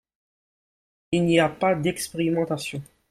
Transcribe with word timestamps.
Il 1.11 1.25
n’y 1.27 1.39
a 1.39 1.47
pas 1.47 1.75
d’expérimentation 1.75 2.81